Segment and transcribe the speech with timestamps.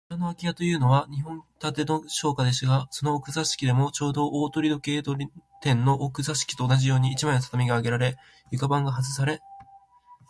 [0.09, 5.03] 裏のあき家というのは、日本建ての商家でしたが、その奥座敷でも、ちょうど大鳥時計
[5.61, 8.15] 店の奥座敷と同じように、一枚の畳があげられ、
[8.49, 9.41] 床板がはずされ、